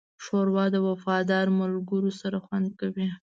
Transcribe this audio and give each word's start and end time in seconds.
ښوروا 0.23 0.65
د 0.75 0.77
وفادار 0.87 1.47
ملګرو 1.59 2.11
سره 2.21 2.37
خوند 2.45 2.67
کوي. 2.79 3.07